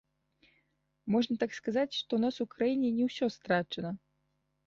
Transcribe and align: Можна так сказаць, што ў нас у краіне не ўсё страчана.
Можна 1.15 1.35
так 1.43 1.51
сказаць, 1.59 1.91
што 1.99 2.11
ў 2.15 2.19
нас 2.25 2.35
у 2.45 2.49
краіне 2.53 2.89
не 2.97 3.03
ўсё 3.09 3.25
страчана. 3.37 3.91